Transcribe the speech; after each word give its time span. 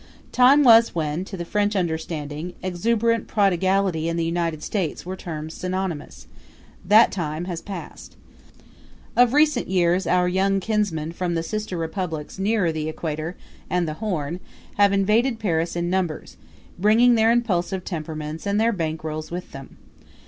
Time 0.31 0.63
was 0.63 0.95
when, 0.95 1.23
to 1.25 1.37
the 1.37 1.45
French 1.45 1.75
understanding, 1.75 2.53
exuberant 2.63 3.27
prodigality 3.27 4.09
and 4.09 4.17
the 4.17 4.25
United 4.25 4.63
States 4.63 5.05
were 5.05 5.15
terms 5.15 5.53
synonymous; 5.53 6.25
that 6.83 7.11
time 7.11 7.45
has 7.45 7.61
passed. 7.61 8.15
Of 9.15 9.33
recent 9.35 9.67
years 9.67 10.07
our 10.07 10.27
young 10.27 10.59
kinsmen 10.59 11.11
from 11.11 11.35
the 11.35 11.43
sister 11.43 11.77
republics 11.77 12.39
nearer 12.39 12.71
the 12.71 12.89
Equator 12.89 13.35
and 13.69 13.87
the 13.87 13.99
Horn 14.01 14.39
have 14.77 14.91
invaded 14.91 15.37
Paris 15.37 15.75
in 15.75 15.87
numbers, 15.91 16.35
bringing 16.79 17.13
their 17.13 17.31
impulsive 17.31 17.85
temperaments 17.85 18.47
and 18.47 18.59
their 18.59 18.71
bankrolls 18.73 19.29
with 19.29 19.51
them. 19.51 19.77